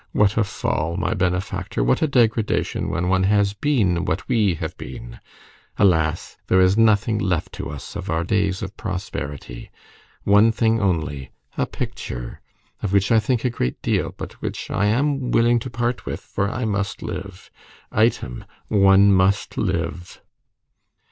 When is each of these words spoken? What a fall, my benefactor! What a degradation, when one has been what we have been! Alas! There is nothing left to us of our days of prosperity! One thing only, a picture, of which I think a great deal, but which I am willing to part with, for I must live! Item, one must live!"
What 0.13 0.35
a 0.35 0.43
fall, 0.43 0.97
my 0.97 1.13
benefactor! 1.13 1.83
What 1.83 2.01
a 2.01 2.07
degradation, 2.07 2.89
when 2.89 3.07
one 3.07 3.21
has 3.25 3.53
been 3.53 4.03
what 4.03 4.27
we 4.27 4.55
have 4.55 4.75
been! 4.75 5.19
Alas! 5.77 6.37
There 6.47 6.59
is 6.59 6.75
nothing 6.75 7.19
left 7.19 7.51
to 7.53 7.69
us 7.69 7.95
of 7.95 8.09
our 8.09 8.23
days 8.23 8.63
of 8.63 8.75
prosperity! 8.75 9.69
One 10.23 10.51
thing 10.51 10.81
only, 10.81 11.29
a 11.55 11.67
picture, 11.67 12.41
of 12.81 12.93
which 12.93 13.11
I 13.11 13.19
think 13.19 13.45
a 13.45 13.51
great 13.51 13.79
deal, 13.83 14.15
but 14.17 14.41
which 14.41 14.71
I 14.71 14.87
am 14.87 15.29
willing 15.29 15.59
to 15.59 15.69
part 15.69 16.03
with, 16.07 16.19
for 16.21 16.49
I 16.49 16.65
must 16.65 17.03
live! 17.03 17.51
Item, 17.91 18.43
one 18.69 19.13
must 19.13 19.55
live!" 19.55 20.19